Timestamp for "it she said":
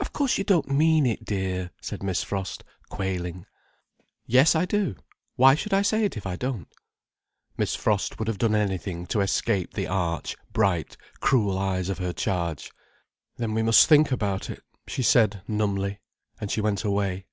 14.48-15.42